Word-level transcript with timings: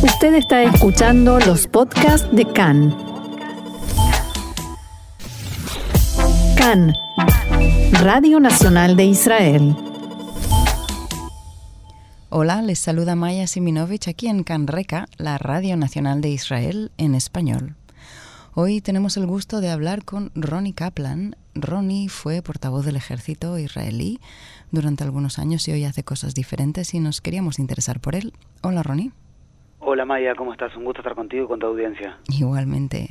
Usted 0.00 0.34
está 0.34 0.62
escuchando 0.62 1.40
los 1.40 1.66
podcasts 1.66 2.28
de 2.30 2.44
CAN. 2.52 2.96
CAN, 6.56 6.94
Radio 7.94 8.38
Nacional 8.38 8.94
de 8.94 9.06
Israel. 9.06 9.76
Hola, 12.28 12.62
les 12.62 12.78
saluda 12.78 13.16
Maya 13.16 13.48
Siminovich 13.48 14.06
aquí 14.06 14.28
en 14.28 14.44
CAN 14.44 14.68
Reca, 14.68 15.08
la 15.16 15.36
Radio 15.36 15.76
Nacional 15.76 16.20
de 16.20 16.28
Israel 16.28 16.92
en 16.96 17.16
español. 17.16 17.74
Hoy 18.54 18.80
tenemos 18.80 19.16
el 19.16 19.26
gusto 19.26 19.60
de 19.60 19.70
hablar 19.70 20.04
con 20.04 20.30
Ronnie 20.36 20.74
Kaplan. 20.74 21.34
Ronnie 21.54 22.08
fue 22.08 22.40
portavoz 22.40 22.84
del 22.84 22.94
ejército 22.94 23.58
israelí 23.58 24.20
durante 24.70 25.02
algunos 25.02 25.40
años 25.40 25.66
y 25.66 25.72
hoy 25.72 25.84
hace 25.84 26.04
cosas 26.04 26.34
diferentes 26.34 26.94
y 26.94 27.00
nos 27.00 27.20
queríamos 27.20 27.58
interesar 27.58 27.98
por 27.98 28.14
él. 28.14 28.32
Hola 28.62 28.84
Ronnie. 28.84 29.10
Hola 29.80 30.04
Maya, 30.04 30.34
¿cómo 30.34 30.52
estás? 30.52 30.74
Un 30.76 30.84
gusto 30.84 31.00
estar 31.00 31.14
contigo 31.14 31.44
y 31.44 31.48
con 31.48 31.60
tu 31.60 31.66
audiencia. 31.66 32.18
Igualmente. 32.28 33.08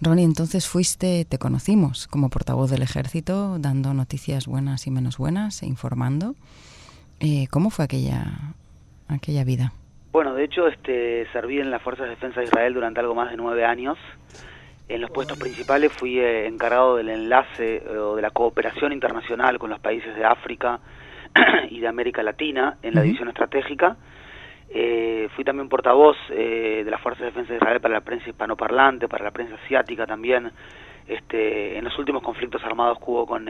Ronnie, 0.00 0.24
entonces 0.24 0.68
fuiste, 0.68 1.24
te 1.24 1.38
conocimos 1.38 2.06
como 2.06 2.30
portavoz 2.30 2.70
del 2.70 2.82
ejército, 2.82 3.58
dando 3.58 3.94
noticias 3.94 4.46
buenas 4.46 4.86
y 4.86 4.90
menos 4.90 5.18
buenas 5.18 5.62
e 5.62 5.66
informando. 5.66 6.34
Eh, 7.20 7.46
¿Cómo 7.50 7.70
fue 7.70 7.84
aquella, 7.84 8.54
aquella 9.08 9.44
vida? 9.44 9.72
Bueno, 10.12 10.34
de 10.34 10.44
hecho, 10.44 10.68
este, 10.68 11.26
serví 11.32 11.60
en 11.60 11.70
las 11.70 11.82
Fuerzas 11.82 12.04
de 12.04 12.10
Defensa 12.10 12.40
de 12.40 12.46
Israel 12.46 12.74
durante 12.74 13.00
algo 13.00 13.14
más 13.14 13.30
de 13.30 13.36
nueve 13.36 13.64
años 13.64 13.98
en 14.88 15.02
los 15.02 15.10
puestos 15.10 15.38
principales 15.38 15.92
fui 15.92 16.18
eh, 16.18 16.46
encargado 16.46 16.96
del 16.96 17.10
enlace 17.10 17.76
eh, 17.76 17.98
o 17.98 18.16
de 18.16 18.22
la 18.22 18.30
cooperación 18.30 18.92
internacional 18.92 19.58
con 19.58 19.70
los 19.70 19.80
países 19.80 20.14
de 20.16 20.24
África 20.24 20.80
y 21.70 21.80
de 21.80 21.88
América 21.88 22.22
Latina 22.22 22.78
en 22.82 22.94
la 22.94 23.02
división 23.02 23.28
estratégica. 23.28 23.96
Eh, 24.70 25.28
fui 25.34 25.44
también 25.44 25.68
portavoz 25.68 26.16
de 26.28 26.86
las 26.90 27.00
Fuerzas 27.00 27.20
de 27.20 27.26
Defensa 27.26 27.52
de 27.52 27.58
Israel 27.58 27.80
para 27.80 27.94
la 27.94 28.00
prensa 28.02 28.28
hispanoparlante, 28.28 29.08
para 29.08 29.24
la 29.24 29.30
prensa 29.30 29.54
asiática 29.64 30.06
también, 30.06 30.50
este, 31.06 31.78
en 31.78 31.84
los 31.84 31.98
últimos 31.98 32.22
conflictos 32.22 32.62
armados 32.64 32.98
que 32.98 33.04
hubo 33.06 33.26
con, 33.26 33.46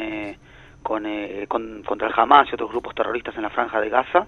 con, 0.82 1.82
contra 1.82 2.08
el 2.08 2.14
Hamas 2.16 2.48
y 2.50 2.54
otros 2.54 2.70
grupos 2.70 2.94
terroristas 2.94 3.36
en 3.36 3.42
la 3.42 3.50
franja 3.50 3.80
de 3.80 3.88
Gaza. 3.88 4.26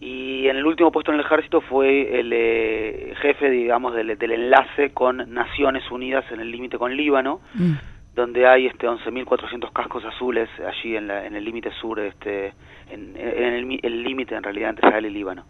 Y 0.00 0.46
en 0.46 0.56
el 0.56 0.64
último 0.64 0.92
puesto 0.92 1.10
en 1.10 1.18
el 1.18 1.26
ejército 1.26 1.60
fue 1.60 2.20
el 2.20 2.30
eh, 2.32 3.14
jefe, 3.20 3.50
digamos, 3.50 3.94
del, 3.94 4.10
enlace 4.10 4.90
con 4.90 5.16
Naciones 5.32 5.90
Unidas 5.90 6.24
en 6.30 6.40
el 6.40 6.50
límite 6.52 6.78
con 6.78 6.96
Líbano, 6.96 7.40
mm. 7.54 7.72
Donde 8.18 8.46
hay 8.46 8.66
este 8.66 8.86
11.400 8.88 9.72
cascos 9.72 10.04
azules 10.04 10.48
allí 10.66 10.96
en, 10.96 11.10
en 11.10 11.36
el 11.36 11.44
límite 11.44 11.70
sur, 11.80 12.00
este, 12.00 12.52
en, 12.90 13.16
el 13.16 14.02
límite 14.02 14.34
en 14.34 14.42
realidad 14.42 14.70
entre 14.70 14.88
Israel 14.88 15.06
y 15.06 15.10
Líbano. 15.10 15.44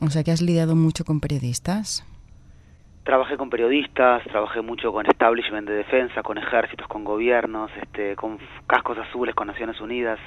O 0.00 0.10
sea 0.10 0.24
que 0.24 0.30
has 0.30 0.40
lidiado 0.40 0.74
mucho 0.74 1.04
con 1.04 1.20
periodistas. 1.20 2.06
Trabajé 3.04 3.36
con 3.36 3.50
periodistas, 3.50 4.24
trabajé 4.24 4.62
mucho 4.62 4.92
con 4.92 5.06
establishment 5.06 5.68
de 5.68 5.74
defensa, 5.74 6.22
con 6.22 6.38
ejércitos, 6.38 6.86
con 6.86 7.04
gobiernos, 7.04 7.70
este, 7.80 8.16
con 8.16 8.38
cascos 8.66 8.96
azules, 8.98 9.34
con 9.34 9.48
Naciones 9.48 9.80
Unidas 9.80 10.18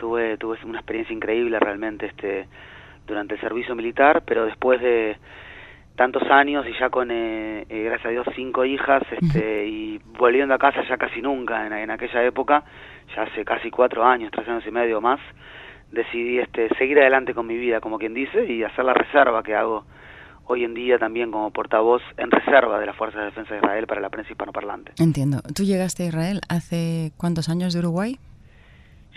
tuve 0.00 0.38
tuve 0.38 0.58
una 0.64 0.78
experiencia 0.78 1.14
increíble 1.14 1.60
realmente 1.60 2.06
este 2.06 2.48
durante 3.06 3.34
el 3.34 3.40
servicio 3.40 3.76
militar 3.76 4.22
pero 4.24 4.46
después 4.46 4.80
de 4.80 5.18
tantos 6.00 6.22
años 6.30 6.64
y 6.66 6.72
ya 6.80 6.88
con 6.88 7.10
eh, 7.10 7.66
eh, 7.68 7.82
gracias 7.82 8.06
a 8.06 8.08
Dios 8.08 8.26
cinco 8.34 8.64
hijas 8.64 9.02
este 9.10 9.66
y 9.66 10.00
volviendo 10.18 10.54
a 10.54 10.58
casa 10.58 10.80
ya 10.88 10.96
casi 10.96 11.20
nunca 11.20 11.66
en, 11.66 11.74
en, 11.74 11.90
aquella 11.90 12.24
época 12.24 12.64
ya 13.14 13.24
hace 13.24 13.44
casi 13.44 13.70
cuatro 13.70 14.02
años 14.02 14.30
tres 14.32 14.48
años 14.48 14.64
y 14.66 14.70
medio 14.70 15.02
más 15.02 15.20
decidí 15.92 16.38
este 16.38 16.70
seguir 16.78 16.98
adelante 17.00 17.34
con 17.34 17.46
mi 17.46 17.58
vida 17.58 17.80
como 17.80 17.98
quien 17.98 18.14
dice 18.14 18.50
y 18.50 18.62
hacer 18.62 18.82
la 18.86 18.94
reserva 18.94 19.42
que 19.42 19.54
hago 19.54 19.84
hoy 20.46 20.64
en 20.64 20.72
día 20.72 20.98
también 20.98 21.30
como 21.30 21.50
portavoz 21.50 22.00
en 22.16 22.30
reserva 22.30 22.80
de 22.80 22.86
las 22.86 22.96
Fuerzas 22.96 23.20
de 23.20 23.26
Defensa 23.26 23.52
de 23.52 23.60
Israel 23.60 23.86
para 23.86 24.00
la 24.00 24.08
prensa 24.08 24.32
hispanoparlante. 24.32 24.92
Entiendo. 24.98 25.42
¿Tú 25.54 25.62
llegaste 25.64 26.04
a 26.04 26.06
Israel 26.06 26.40
hace 26.48 27.12
cuántos 27.18 27.48
años 27.48 27.72
de 27.72 27.78
Uruguay? 27.78 28.18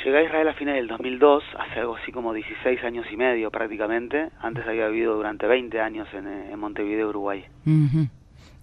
Llegué 0.04 0.18
a 0.18 0.24
Israel 0.24 0.48
a 0.48 0.54
fines 0.54 0.76
del 0.76 0.88
2002, 0.88 1.44
hace 1.58 1.80
algo 1.80 1.96
así 1.96 2.12
como 2.12 2.34
16 2.34 2.84
años 2.84 3.06
y 3.12 3.18
medio 3.18 3.52
prácticamente. 3.52 4.30
Antes 4.42 4.66
había 4.68 4.88
vivido 4.88 5.16
durante 5.16 5.48
20 5.48 5.80
años 5.80 6.08
en, 6.14 6.28
en 6.28 6.60
Montevideo, 6.60 7.10
Uruguay. 7.10 7.46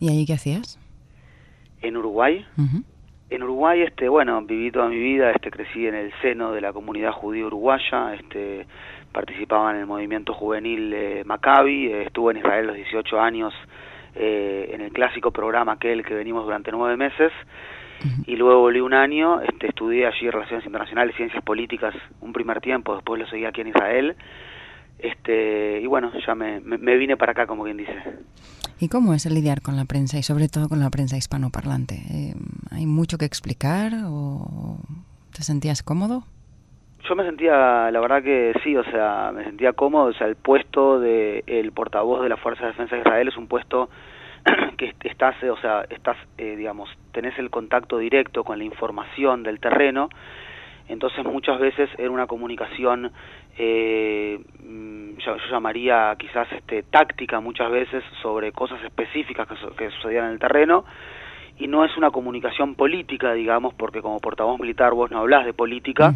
¿Y 0.01 0.09
ahí 0.09 0.27
qué 0.27 0.35
hacías? 0.35 0.79
En 1.83 1.97
Uruguay. 1.97 2.45
En 3.31 3.43
Uruguay, 3.43 3.83
este, 3.83 4.09
bueno, 4.09 4.43
viví 4.43 4.73
toda 4.73 4.89
mi 4.89 4.99
vida, 4.99 5.31
este, 5.31 5.51
crecí 5.51 5.87
en 5.87 5.95
el 5.95 6.13
seno 6.21 6.53
de 6.53 6.61
la 6.61 6.73
comunidad 6.73 7.13
judía 7.13 7.47
uruguaya, 7.47 8.15
este, 8.15 8.67
participaba 9.13 9.71
en 9.71 9.79
el 9.79 9.87
movimiento 9.87 10.35
juvenil 10.35 10.93
eh, 10.93 11.23
Maccabi, 11.25 11.87
eh, 11.87 12.03
estuve 12.03 12.33
en 12.33 12.39
Israel 12.39 12.67
los 12.67 12.77
18 12.77 13.21
años 13.21 13.55
eh, 14.15 14.71
en 14.73 14.81
el 14.81 14.93
clásico 14.93 15.31
programa 15.31 15.73
aquel 15.73 16.05
que 16.05 16.15
venimos 16.15 16.45
durante 16.45 16.73
nueve 16.73 16.97
meses 16.97 17.33
y 18.27 18.37
luego 18.37 18.61
volví 18.61 18.81
un 18.81 18.95
año, 18.95 19.41
este, 19.41 19.69
estudié 19.69 20.07
allí 20.07 20.31
Relaciones 20.31 20.65
Internacionales, 20.67 21.17
Ciencias 21.17 21.43
Políticas 21.45 21.95
un 22.21 22.33
primer 22.33 22.61
tiempo, 22.61 22.95
después 22.95 23.21
lo 23.21 23.27
seguí 23.27 23.45
aquí 23.45 23.61
en 23.61 23.69
Israel, 23.69 24.17
este, 24.99 25.81
y 25.81 25.87
bueno, 25.87 26.13
ya 26.27 26.35
me, 26.35 26.61
me, 26.61 26.97
vine 26.97 27.17
para 27.17 27.33
acá, 27.33 27.47
como 27.47 27.65
quien 27.65 27.79
dice. 27.79 27.95
¿Y 28.79 28.89
cómo 28.89 29.15
es 29.15 29.27
lidiar 29.27 29.63
con 29.63 29.77
la 29.77 29.85
prensa 29.85 30.19
y 30.19 30.23
sobre 30.23 30.49
todo 30.49 30.69
con 30.69 30.81
la 30.81 30.91
prensa 30.91 31.17
hispanoparlante? 31.17 31.95
Eh, 32.11 32.35
¿Hay 32.71 32.87
mucho 32.87 33.19
que 33.19 33.25
explicar 33.25 33.93
o 34.07 34.79
te 35.35 35.43
sentías 35.43 35.83
cómodo? 35.83 36.25
Yo 37.09 37.17
me 37.17 37.25
sentía, 37.25 37.91
la 37.91 38.01
verdad 38.01 38.23
que 38.23 38.53
sí, 38.63 38.77
o 38.77 38.85
sea, 38.85 39.33
me 39.35 39.45
sentía 39.45 39.73
cómodo, 39.73 40.05
o 40.05 40.13
sea, 40.13 40.27
el 40.27 40.37
puesto 40.37 41.01
de 41.01 41.45
el 41.47 41.73
portavoz 41.73 42.23
de 42.23 42.29
la 42.29 42.37
Fuerza 42.37 42.63
de 42.63 42.73
Defensa 42.73 42.95
de 42.95 43.01
Israel 43.01 43.29
es 43.29 43.37
un 43.37 43.49
puesto 43.49 43.89
que 44.77 44.95
estás, 45.05 45.35
o 45.45 45.57
sea, 45.59 45.85
estás, 45.91 46.17
eh, 46.39 46.57
digamos, 46.57 46.89
tenés 47.13 47.39
el 47.39 47.51
contacto 47.51 47.99
directo 47.99 48.45
con 48.45 48.59
la 48.59 48.65
información 48.65 49.43
del 49.43 49.61
terreno, 49.61 50.09
entonces 50.89 51.25
muchas 51.25 51.61
veces 51.61 51.89
era 51.99 52.11
una 52.11 52.27
comunicación, 52.27 53.13
eh, 53.57 54.41
mm, 54.65 55.19
yo, 55.19 55.37
llamaría 55.49 56.15
quizás 56.19 56.51
este, 56.53 56.83
táctica 56.83 57.39
muchas 57.39 57.71
veces 57.71 58.03
sobre 58.23 58.51
cosas 58.51 58.83
específicas 58.83 59.47
que, 59.77 59.91
sucedían 59.91 60.27
en 60.27 60.33
el 60.33 60.39
terreno, 60.41 60.85
y 61.59 61.69
no 61.69 61.85
es 61.85 61.97
una 61.97 62.11
comunicación 62.11 62.75
política, 62.75 63.35
digamos, 63.35 63.75
porque 63.75 64.03
como 64.03 64.19
portavoz 64.19 64.59
militar 64.59 64.93
vos 64.93 65.11
no 65.11 65.19
hablas 65.19 65.45
de 65.45 65.53
política, 65.53 66.13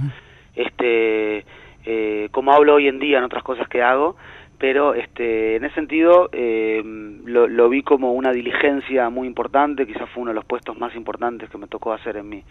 este, 0.57 1.45
eh, 1.84 2.29
como 2.33 2.53
hablo 2.53 2.75
hoy 2.75 2.89
en 2.89 2.99
día 2.99 3.19
en 3.19 3.25
otras 3.25 3.45
cosas 3.45 3.69
que 3.69 3.83
hago, 3.83 4.17
pero 4.65 4.95
este, 4.95 5.57
en 5.57 5.65
ese 5.67 5.75
sentido 5.75 6.31
eh, 6.33 6.83
lo, 7.27 7.47
lo, 7.47 7.69
vi 7.69 7.83
como 7.83 8.15
una 8.15 8.33
diligencia 8.33 9.11
muy 9.11 9.27
importante, 9.29 9.87
quizás 9.87 10.09
fue 10.09 10.23
uno 10.23 10.31
de 10.31 10.37
los 10.37 10.47
puestos 10.47 10.79
más 10.79 10.97
importantes 10.97 11.51
que 11.51 11.59
me 11.59 11.67
tocó 11.67 11.93
hacer 11.93 12.17
en 12.17 12.31
mi, 12.31 12.43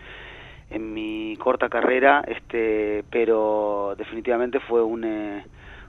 en 0.70 0.94
mi 0.94 1.36
corta 1.38 1.70
carrera, 1.70 2.24
este, 2.28 3.04
pero 3.10 3.96
definitivamente 3.98 4.60
fue 4.60 4.84
un, 4.84 5.04
eh, 5.06 5.44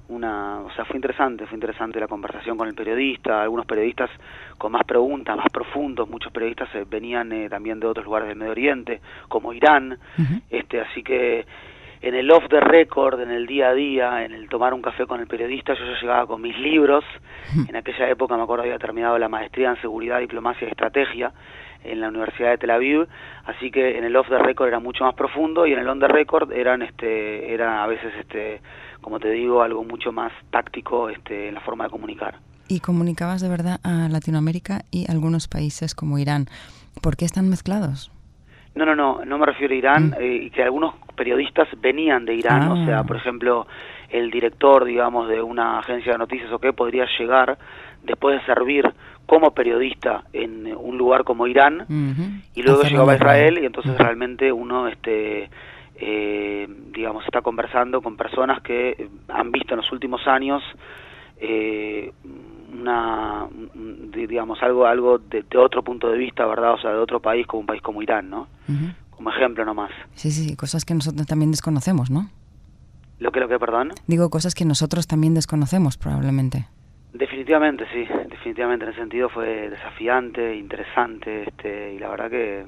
una, 0.09 0.61
o 0.61 0.71
sea, 0.71 0.87
fue 0.87 0.97
interesante, 0.97 1.45
fue 1.45 1.57
interesante 1.57 2.01
la 2.01 2.09
conversación 2.09 2.57
con 2.57 2.69
el 2.69 2.75
periodista, 2.75 3.43
algunos 3.43 3.67
periodistas 3.67 4.09
con 4.57 4.73
más 4.73 4.85
preguntas, 4.85 5.37
más 5.37 5.51
profundos, 5.53 6.09
muchos 6.09 6.33
periodistas 6.33 6.75
eh, 6.75 6.87
venían 6.89 7.51
también 7.51 7.79
de 7.79 7.87
otros 7.87 8.07
lugares 8.07 8.29
del 8.29 8.39
Medio 8.39 8.53
Oriente, 8.53 9.03
como 9.29 9.53
Irán, 9.53 9.99
este, 10.49 10.81
así 10.81 11.03
que 11.03 11.45
en 12.05 12.15
el 12.15 12.31
off 12.31 12.45
the 12.51 12.61
record, 12.61 13.19
en 13.21 13.31
el 13.31 13.47
día 13.47 13.71
a 13.71 13.75
día, 13.75 14.25
en 14.27 14.35
el 14.35 14.47
tomar 14.51 14.75
un 14.75 14.83
café 14.83 15.07
con 15.07 15.21
el 15.21 15.27
periodista, 15.27 15.73
yo 15.73 15.87
ya 15.87 15.99
llegaba 15.99 16.27
con 16.27 16.43
mis 16.43 16.57
libros. 16.59 17.03
En 17.69 17.77
aquella 17.77 18.09
época, 18.11 18.37
me 18.37 18.43
acuerdo, 18.43 18.65
había 18.65 18.79
terminado 18.79 19.19
la 19.19 19.29
maestría 19.29 19.71
en 19.71 19.81
Seguridad, 19.81 20.21
Diplomacia 20.21 20.67
y 20.67 20.71
Estrategia 20.71 21.33
en 21.83 22.01
la 22.01 22.09
Universidad 22.09 22.51
de 22.51 22.59
Tel 22.59 22.71
Aviv, 22.71 23.07
así 23.45 23.71
que 23.71 23.99
en 23.99 24.05
el 24.05 24.17
off 24.17 24.29
the 24.29 24.39
record 24.39 24.69
era 24.69 24.81
mucho 24.81 25.05
más 25.05 25.15
profundo 25.15 25.67
y 25.67 25.73
en 25.73 25.79
el 25.79 25.89
on 25.89 26.01
the 26.01 26.09
record 26.09 26.51
eran 26.53 26.83
este 26.83 27.53
era 27.53 27.85
a 27.85 27.87
veces 27.87 28.13
este 28.19 28.63
como 29.03 29.21
te 29.21 29.31
digo 29.31 29.61
algo 29.61 29.85
mucho 29.85 30.11
más 30.11 30.33
táctico 30.51 31.11
este 31.11 31.49
en 31.49 31.55
la 31.55 31.61
forma 31.61 31.85
de 31.85 31.91
comunicar. 31.91 32.39
Y 32.69 32.81
comunicabas 32.81 33.43
de 33.43 33.51
verdad 33.51 33.81
a 33.83 34.09
Latinoamérica 34.09 34.85
y 34.91 35.11
algunos 35.11 35.47
países 35.47 35.95
como 35.95 36.19
Irán. 36.19 36.47
¿Por 37.03 37.17
qué 37.17 37.27
están 37.27 37.51
mezclados? 37.51 38.11
No, 38.75 38.85
no, 38.85 38.97
no, 38.97 39.25
no 39.25 39.39
me 39.39 39.47
refiero 39.47 39.73
a 39.73 39.77
Irán, 39.77 40.09
mm. 40.11 40.15
eh, 40.21 40.41
y 40.45 40.51
que 40.51 40.63
algunos 40.63 40.95
periodistas 41.15 41.69
venían 41.81 42.25
de 42.25 42.35
Irán, 42.35 42.69
o 42.69 42.85
sea, 42.85 43.01
ah. 43.01 43.05
por 43.05 43.17
ejemplo, 43.17 43.67
el 44.11 44.31
director, 44.31 44.85
digamos, 44.85 45.29
de 45.29 45.41
una 45.41 45.79
agencia 45.79 46.13
de 46.13 46.19
noticias 46.19 46.51
o 46.53 46.59
qué, 46.59 46.73
podría 46.73 47.07
llegar 47.19 47.57
después 48.03 48.41
de 48.41 48.47
servir 48.47 48.93
como 49.27 49.53
periodista 49.53 50.25
en 50.33 50.75
un 50.77 50.99
lugar 50.99 51.25
como 51.25 51.47
Irán 51.47 51.87
y 52.55 52.63
luego 52.63 52.83
llegaba 52.83 53.13
a 53.13 53.17
Israel 53.17 53.59
y 53.63 53.67
entonces 53.67 53.97
realmente 53.97 54.53
uno 54.53 54.87
este 54.89 55.49
eh, 55.97 56.69
digamos 56.93 57.25
está 57.25 57.41
conversando 57.41 58.03
con 58.03 58.17
personas 58.17 58.61
que 58.61 59.09
han 59.29 59.51
visto 59.51 59.75
en 59.75 59.79
los 59.79 59.91
últimos 59.93 60.27
años 60.27 60.63
eh, 61.39 62.13
una 62.81 63.47
digamos 64.13 64.63
algo 64.63 64.87
algo 64.87 65.19
de, 65.19 65.45
otro 65.57 65.83
punto 65.83 66.11
de 66.11 66.19
vista 66.19 66.47
verdad 66.47 66.75
o 66.75 66.79
sea 66.79 66.91
de 66.91 66.99
otro 66.99 67.21
país 67.21 67.47
como 67.47 67.61
un 67.61 67.67
país 67.67 67.83
como 67.83 68.03
Irán 68.03 68.31
no 68.31 68.49
como 69.11 69.31
ejemplo 69.31 69.65
nomás. 69.65 69.93
Sí 70.15 70.31
sí 70.31 70.57
cosas 70.57 70.85
que 70.85 70.95
nosotros 70.95 71.27
también 71.27 71.51
desconocemos 71.51 72.11
no 72.11 72.29
lo 73.21 73.33
que 73.33 73.41
lo 73.41 73.49
que 73.49 73.59
perdón 73.59 73.93
digo 74.07 74.29
cosas 74.31 74.55
que 74.55 74.65
nosotros 74.65 75.07
también 75.07 75.35
desconocemos 75.35 75.97
probablemente. 75.97 76.67
Definitivamente, 77.15 77.85
sí, 77.93 78.09
definitivamente 78.29 78.87
en 78.87 78.91
ese 78.91 79.01
sentido 79.01 79.29
fue 79.29 79.71
desafiante, 79.71 80.57
interesante, 80.57 81.45
este, 81.45 81.95
y 81.95 82.01
la 82.01 82.09
verdad 82.09 82.29
que 82.29 82.67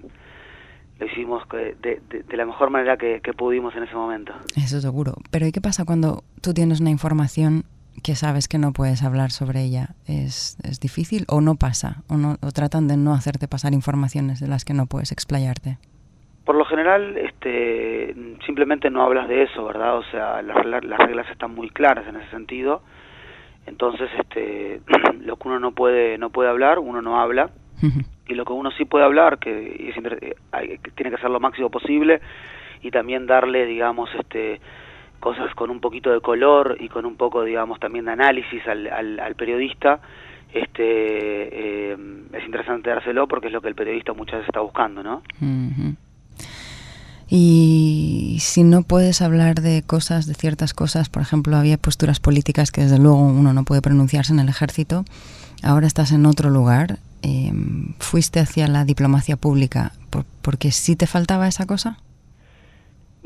lo 1.01 1.07
hicimos 1.07 1.43
de, 1.51 2.01
la 2.31 2.47
mejor 2.47 2.71
manera 2.71 2.97
que, 2.97 3.21
pudimos 3.37 3.75
en 3.75 3.83
ese 3.83 3.95
momento. 3.97 4.33
Eso 4.57 4.81
seguro. 4.81 5.15
Pero 5.33 5.47
¿y 5.47 5.53
qué 5.53 5.61
pasa 5.61 5.85
cuando 5.85 6.23
tú 6.43 6.55
tienes 6.55 6.81
una 6.81 6.91
información 6.91 7.65
que 8.07 8.15
sabes 8.15 8.47
que 8.47 8.59
no 8.59 8.73
puedes 8.73 9.03
hablar 9.03 9.33
sobre 9.33 9.65
ella? 9.65 9.97
¿Es, 10.07 10.57
es 10.63 10.79
difícil 10.79 11.25
o 11.29 11.41
no 11.41 11.57
pasa? 11.57 12.05
O, 12.09 12.17
no, 12.17 12.37
¿O 12.41 12.53
tratan 12.53 12.87
de 12.87 12.97
no 12.97 13.13
hacerte 13.13 13.49
pasar 13.49 13.75
informaciones 13.75 14.39
de 14.39 14.47
las 14.47 14.65
que 14.65 14.75
no 14.75 14.87
puedes 14.87 15.11
explayarte? 15.11 15.79
Por 16.45 16.55
lo 16.55 16.65
general, 16.67 17.17
este, 17.19 18.15
simplemente 18.47 18.91
no 18.91 19.03
hablas 19.03 19.27
de 19.27 19.43
eso, 19.43 19.65
¿verdad? 19.65 19.99
O 19.99 20.05
sea, 20.05 20.41
las, 20.43 20.65
las 20.65 21.01
reglas 21.01 21.29
están 21.33 21.53
muy 21.53 21.69
claras 21.71 22.07
en 22.07 22.15
ese 22.15 22.31
sentido. 22.31 22.83
Entonces, 23.67 24.09
este, 24.17 24.81
lo 25.23 25.37
que 25.37 25.49
uno 25.49 25.59
no 25.59 25.73
puede, 25.73 26.17
no 26.17 26.31
puede 26.31 26.49
hablar, 26.49 26.79
uno 26.79 27.03
no 27.03 27.19
habla 27.19 27.51
y 28.29 28.35
lo 28.35 28.45
que 28.45 28.53
uno 28.53 28.71
sí 28.71 28.85
puede 28.85 29.05
hablar, 29.05 29.41
que, 29.41 29.93
hay, 30.53 30.79
tiene 30.95 31.11
que 31.11 31.21
ser 31.21 31.31
lo 31.31 31.41
máximo 31.41 31.71
posible 31.71 32.21
y 32.83 32.93
también 32.93 33.27
darle, 33.27 33.67
digamos, 33.67 34.09
este 34.15 34.61
cosas 35.27 35.53
con 35.57 35.71
un 35.71 35.81
poquito 35.81 36.13
de 36.13 36.21
color 36.21 36.77
y 36.79 36.89
con 36.89 37.05
un 37.05 37.17
poco, 37.17 37.43
digamos, 37.43 37.81
también 37.81 38.05
de 38.05 38.13
análisis 38.13 38.65
al, 38.69 38.87
al, 39.19 39.35
periodista, 39.35 39.99
este 40.55 40.85
eh, 41.91 41.97
es 42.33 42.45
interesante 42.45 42.91
dárselo 42.91 43.27
porque 43.27 43.49
es 43.49 43.53
lo 43.53 43.61
que 43.61 43.67
el 43.67 43.75
periodista 43.75 44.13
muchas 44.13 44.35
veces 44.35 44.51
está 44.51 44.61
buscando, 44.61 45.03
¿no? 45.03 45.23
Y 47.29 48.37
si 48.39 48.63
no 48.63 48.85
puedes 48.85 49.21
hablar 49.21 49.57
de 49.57 49.83
cosas, 49.85 50.29
de 50.29 50.35
ciertas 50.35 50.75
cosas, 50.75 51.09
por 51.09 51.23
ejemplo, 51.23 51.57
había 51.57 51.77
posturas 51.77 52.21
políticas 52.21 52.71
que 52.71 52.83
desde 52.83 53.01
luego 53.01 53.19
uno 53.19 53.53
no 53.53 53.65
puede 53.65 53.83
pronunciarse 53.83 54.33
en 54.33 54.39
el 54.39 54.49
ejército, 54.49 55.05
ahora 55.65 55.89
estás 55.89 56.13
en 56.13 56.25
otro 56.25 56.51
lugar, 56.51 57.01
eh, 57.23 57.51
¿fuiste 57.99 58.39
hacia 58.39 58.69
la 58.69 58.85
diplomacia 58.85 59.37
pública 59.37 59.91
porque 60.41 60.71
sí 60.71 60.95
te 60.95 61.09
faltaba 61.09 61.49
esa 61.49 61.67
cosa? 61.67 61.99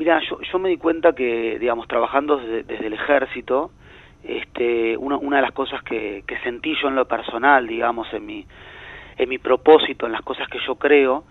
Mira, 0.01 0.19
yo, 0.27 0.39
yo 0.41 0.57
me 0.57 0.69
di 0.69 0.77
cuenta 0.77 1.13
que, 1.13 1.59
digamos, 1.59 1.87
trabajando 1.87 2.37
desde, 2.37 2.87
el 2.87 2.93
ejército, 2.93 3.69
este, 4.23 4.97
una, 4.97 5.15
una 5.17 5.35
de 5.35 5.41
las 5.43 5.51
cosas 5.51 5.83
que, 5.83 6.23
que 6.25 6.39
sentí 6.39 6.73
yo 6.81 6.87
en 6.87 6.95
lo 6.95 7.05
personal, 7.05 7.67
digamos, 7.67 8.11
en 8.11 8.25
mi, 8.25 8.43
en 9.15 9.29
mi 9.29 9.37
propósito, 9.37 10.07
en 10.07 10.13
las 10.13 10.23
cosas 10.23 10.47
que 10.47 10.57
yo 10.65 10.73
creo, 10.73 11.25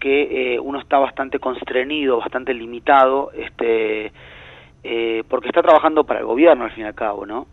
que 0.00 0.54
eh, 0.54 0.58
uno 0.58 0.80
está 0.80 0.98
bastante 0.98 1.38
constreñido, 1.38 2.16
bastante 2.16 2.54
limitado, 2.54 3.30
este, 3.34 4.10
eh, 4.82 5.22
porque 5.28 5.48
está 5.48 5.60
trabajando 5.60 6.04
para 6.04 6.20
el 6.20 6.24
gobierno 6.24 6.64
al 6.64 6.70
fin 6.70 6.84
y 6.84 6.86
al 6.86 6.94
cabo, 6.94 7.26
¿no? 7.26 7.46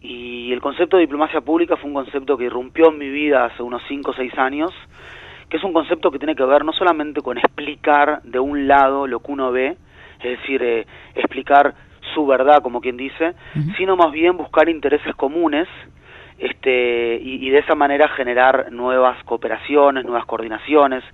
Y 0.00 0.52
el 0.52 0.60
concepto 0.60 0.96
de 0.96 1.02
diplomacia 1.02 1.40
pública 1.40 1.76
fue 1.76 1.86
un 1.86 1.94
concepto 1.94 2.36
que 2.36 2.46
irrumpió 2.46 2.88
en 2.88 2.98
mi 2.98 3.10
vida 3.10 3.44
hace 3.44 3.62
unos 3.62 3.80
5 3.86 4.10
o 4.10 4.14
6 4.14 4.36
años, 4.38 4.72
que 5.48 5.58
es 5.58 5.62
un 5.62 5.72
concepto 5.72 6.10
que 6.10 6.18
tiene 6.18 6.34
que 6.34 6.44
ver 6.44 6.64
no 6.64 6.72
solamente 6.72 7.20
con 7.20 7.38
explicar 7.38 8.22
de 8.24 8.40
un 8.40 8.66
lado 8.66 9.06
lo 9.06 9.20
que 9.20 9.30
uno 9.30 9.52
ve, 9.52 9.76
es 10.22 10.40
decir, 10.40 10.62
eh, 10.62 10.86
explicar 11.14 11.74
su 12.14 12.26
verdad, 12.26 12.62
como 12.62 12.80
quien 12.80 12.96
dice, 12.96 13.34
sino 13.76 13.96
más 13.96 14.10
bien 14.10 14.36
buscar 14.36 14.68
intereses 14.68 15.14
comunes 15.14 15.68
este, 16.38 17.16
y, 17.22 17.46
y, 17.46 17.50
de 17.50 17.58
esa 17.58 17.74
manera 17.74 18.08
generar 18.08 18.72
nuevas 18.72 19.22
cooperaciones, 19.24 20.04
nuevas 20.04 20.24
coordinaciones. 20.24 21.04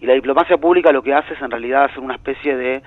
Y 0.00 0.06
la 0.06 0.14
diplomacia 0.14 0.56
pública 0.56 0.92
lo 0.92 1.02
que 1.02 1.12
hace 1.12 1.34
es 1.34 1.42
en 1.42 1.50
realidad 1.50 1.84
hacer 1.84 1.98
una 1.98 2.14
especie 2.14 2.56
de 2.56 2.82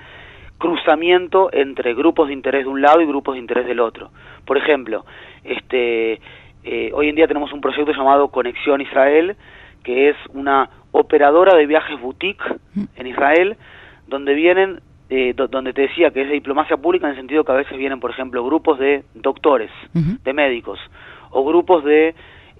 cruzamiento 0.62 1.50
entre 1.52 1.92
grupos 1.92 2.28
de 2.28 2.34
interés 2.34 2.64
de 2.64 2.70
un 2.70 2.80
lado 2.80 3.00
y 3.00 3.06
grupos 3.06 3.34
de 3.34 3.40
interés 3.40 3.66
del 3.66 3.80
otro. 3.80 4.10
Por 4.46 4.56
ejemplo, 4.56 5.04
este, 5.42 6.20
eh, 6.62 6.90
hoy 6.94 7.08
en 7.08 7.16
día 7.16 7.26
tenemos 7.26 7.52
un 7.52 7.60
proyecto 7.60 7.92
llamado 7.92 8.28
Conexión 8.28 8.80
Israel, 8.80 9.36
que 9.82 10.10
es 10.10 10.16
una 10.32 10.70
operadora 10.92 11.56
de 11.56 11.66
viajes 11.66 12.00
boutique 12.00 12.44
en 12.94 13.06
Israel, 13.08 13.56
donde 14.06 14.34
vienen, 14.34 14.80
eh, 15.14 15.34
donde 15.36 15.74
te 15.74 15.82
decía 15.82 16.10
que 16.10 16.22
es 16.22 16.28
de 16.28 16.32
diplomacia 16.32 16.78
pública 16.78 17.04
en 17.04 17.10
el 17.10 17.18
sentido 17.18 17.44
que 17.44 17.52
a 17.52 17.56
veces 17.56 17.76
vienen, 17.76 18.00
por 18.00 18.10
ejemplo, 18.10 18.42
grupos 18.42 18.78
de 18.78 19.04
doctores, 19.12 19.70
de 19.92 20.32
médicos, 20.32 20.78
o 21.32 21.44
grupos 21.44 21.84
de 21.84 22.14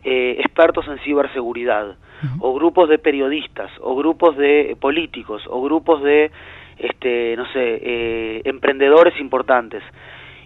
eh, 0.04 0.36
expertos 0.38 0.86
en 0.86 0.98
ciberseguridad, 0.98 1.96
o 2.40 2.52
grupos 2.52 2.90
de 2.90 2.98
periodistas, 2.98 3.70
o 3.80 3.96
grupos 3.96 4.36
de 4.36 4.76
políticos, 4.78 5.42
o 5.48 5.62
grupos 5.62 6.02
de, 6.02 6.30
este, 6.76 7.34
no 7.38 7.46
sé, 7.54 8.42
emprendedores 8.44 9.18
importantes. 9.18 9.82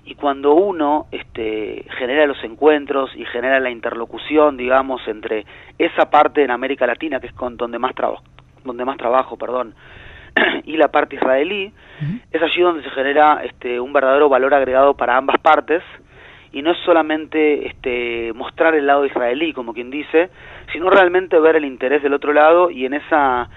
Y 0.04 0.14
cuando 0.14 0.54
uno 0.54 1.06
este, 1.10 1.84
genera 1.98 2.24
los 2.26 2.42
encuentros 2.44 3.10
y 3.16 3.24
genera 3.24 3.58
la 3.58 3.70
interlocución, 3.70 4.56
digamos, 4.56 5.02
entre 5.08 5.44
esa 5.76 6.08
parte 6.08 6.44
en 6.44 6.52
América 6.52 6.86
Latina, 6.86 7.18
que 7.18 7.26
es 7.26 7.32
con 7.32 7.56
donde 7.56 7.80
más, 7.80 7.96
trabajo 7.96 8.22
donde 8.64 8.84
más 8.84 8.96
trabajo, 8.96 9.36
perdón, 9.36 9.74
y 10.64 10.76
la 10.76 10.88
parte 10.88 11.16
israelí, 11.16 11.72
es 12.30 12.42
allí 12.42 12.60
donde 12.60 12.82
se 12.82 12.90
genera 12.90 13.42
este, 13.44 13.80
un 13.80 13.92
verdadero 13.92 14.28
valor 14.28 14.54
agregado 14.54 14.94
para 14.94 15.16
ambas 15.16 15.38
partes, 15.40 15.82
y 16.52 16.62
no 16.62 16.70
es 16.70 16.78
solamente 16.84 17.66
este, 17.66 18.32
mostrar 18.34 18.74
el 18.74 18.86
lado 18.86 19.04
israelí, 19.04 19.52
como 19.52 19.74
quien 19.74 19.90
dice, 19.90 20.30
sino 20.72 20.88
realmente 20.88 21.38
ver 21.38 21.56
el 21.56 21.64
interés 21.64 22.02
del 22.02 22.14
otro 22.14 22.32
lado 22.32 22.70
y 22.70 22.86
en 22.86 22.94
esa, 22.94 23.48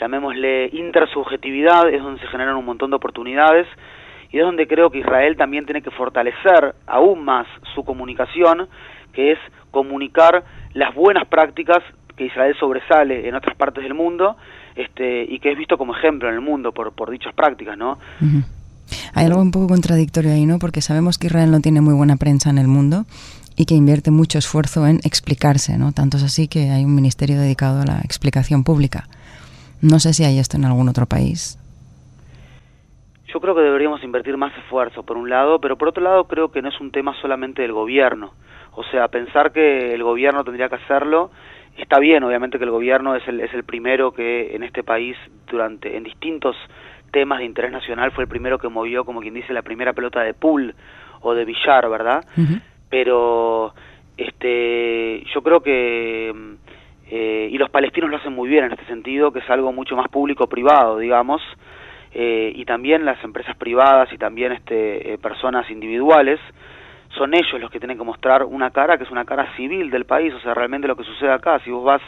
llamémosle, 0.00 0.70
intersubjetividad 0.72 1.88
es 1.88 2.02
donde 2.02 2.20
se 2.20 2.28
generan 2.28 2.56
un 2.56 2.64
montón 2.64 2.90
de 2.90 2.96
oportunidades 2.96 3.66
y 4.30 4.38
es 4.38 4.44
donde 4.44 4.68
creo 4.68 4.90
que 4.90 4.98
Israel 4.98 5.36
también 5.36 5.64
tiene 5.64 5.82
que 5.82 5.90
fortalecer 5.90 6.74
aún 6.86 7.24
más 7.24 7.46
su 7.74 7.84
comunicación, 7.84 8.68
que 9.12 9.32
es 9.32 9.38
comunicar 9.70 10.44
las 10.74 10.94
buenas 10.94 11.26
prácticas 11.26 11.78
que 12.16 12.26
Israel 12.26 12.54
sobresale 12.60 13.28
en 13.28 13.34
otras 13.34 13.56
partes 13.56 13.82
del 13.82 13.94
mundo 13.94 14.36
este, 14.76 15.24
y 15.24 15.38
que 15.40 15.52
es 15.52 15.58
visto 15.58 15.78
como 15.78 15.96
ejemplo 15.96 16.28
en 16.28 16.34
el 16.34 16.40
mundo 16.40 16.72
por, 16.72 16.92
por 16.92 17.10
dichas 17.10 17.34
prácticas, 17.34 17.76
¿no? 17.76 17.98
Hay 19.14 19.26
algo 19.26 19.40
un 19.40 19.50
poco 19.50 19.66
contradictorio 19.68 20.32
ahí, 20.32 20.46
¿no? 20.46 20.58
Porque 20.58 20.80
sabemos 20.80 21.18
que 21.18 21.26
Israel 21.26 21.50
no 21.50 21.60
tiene 21.60 21.80
muy 21.80 21.94
buena 21.94 22.16
prensa 22.16 22.50
en 22.50 22.58
el 22.58 22.68
mundo 22.68 23.04
y 23.56 23.64
que 23.64 23.74
invierte 23.74 24.10
mucho 24.10 24.38
esfuerzo 24.38 24.86
en 24.86 25.00
explicarse, 25.02 25.78
¿no? 25.78 25.92
Tanto 25.92 26.18
es 26.18 26.22
así 26.22 26.46
que 26.46 26.70
hay 26.70 26.84
un 26.84 26.94
ministerio 26.94 27.40
dedicado 27.40 27.80
a 27.80 27.86
la 27.86 28.00
explicación 28.00 28.64
pública. 28.64 29.08
No 29.80 29.98
sé 29.98 30.12
si 30.12 30.24
hay 30.24 30.38
esto 30.38 30.56
en 30.56 30.66
algún 30.66 30.88
otro 30.88 31.06
país. 31.06 31.58
Yo 33.32 33.40
creo 33.40 33.54
que 33.54 33.62
deberíamos 33.62 34.02
invertir 34.02 34.36
más 34.36 34.56
esfuerzo, 34.58 35.02
por 35.02 35.16
un 35.16 35.28
lado, 35.28 35.58
pero 35.60 35.76
por 35.76 35.88
otro 35.88 36.02
lado 36.02 36.24
creo 36.24 36.50
que 36.50 36.62
no 36.62 36.68
es 36.68 36.80
un 36.80 36.90
tema 36.90 37.14
solamente 37.20 37.62
del 37.62 37.72
gobierno. 37.72 38.32
O 38.72 38.84
sea, 38.84 39.08
pensar 39.08 39.52
que 39.52 39.94
el 39.94 40.02
gobierno 40.02 40.44
tendría 40.44 40.68
que 40.68 40.76
hacerlo, 40.76 41.30
está 41.78 41.98
bien, 41.98 42.22
obviamente 42.24 42.58
que 42.58 42.64
el 42.64 42.70
gobierno 42.70 43.14
es 43.14 43.26
el, 43.28 43.40
es 43.40 43.52
el 43.54 43.64
primero 43.64 44.12
que 44.12 44.54
en 44.54 44.62
este 44.62 44.82
país, 44.82 45.16
durante 45.50 45.96
en 45.96 46.04
distintos 46.04 46.56
temas 47.10 47.38
de 47.38 47.44
interés 47.44 47.72
nacional, 47.72 48.12
fue 48.12 48.24
el 48.24 48.28
primero 48.28 48.58
que 48.58 48.68
movió, 48.68 49.04
como 49.04 49.20
quien 49.20 49.34
dice, 49.34 49.52
la 49.52 49.62
primera 49.62 49.92
pelota 49.92 50.22
de 50.22 50.34
pool 50.34 50.74
o 51.20 51.34
de 51.34 51.44
billar, 51.44 51.88
¿verdad? 51.88 52.24
Pero 52.90 53.74
este, 54.16 55.24
yo 55.34 55.42
creo 55.42 55.60
que... 55.60 56.34
Eh, 57.08 57.48
y 57.52 57.58
los 57.58 57.70
palestinos 57.70 58.10
lo 58.10 58.16
hacen 58.16 58.32
muy 58.32 58.48
bien 58.48 58.64
en 58.64 58.72
este 58.72 58.84
sentido, 58.86 59.30
que 59.30 59.38
es 59.38 59.48
algo 59.48 59.72
mucho 59.72 59.94
más 59.94 60.08
público-privado, 60.08 60.98
digamos, 60.98 61.40
eh, 62.12 62.52
y 62.52 62.64
también 62.64 63.04
las 63.04 63.22
empresas 63.22 63.56
privadas 63.56 64.12
y 64.12 64.18
también 64.18 64.50
este, 64.50 65.12
eh, 65.12 65.18
personas 65.18 65.70
individuales, 65.70 66.40
son 67.16 67.34
ellos 67.34 67.60
los 67.60 67.70
que 67.70 67.78
tienen 67.78 67.98
que 67.98 68.04
mostrar 68.04 68.44
una 68.44 68.70
cara 68.70 68.96
que 68.96 69.04
es 69.04 69.10
una 69.10 69.24
cara 69.24 69.54
civil 69.56 69.90
del 69.90 70.04
país, 70.04 70.32
o 70.34 70.40
sea, 70.40 70.54
realmente 70.54 70.88
lo 70.88 70.96
que 70.96 71.04
sucede 71.04 71.32
acá, 71.32 71.58
si 71.60 71.70
vos 71.70 71.84
vas 71.84 72.02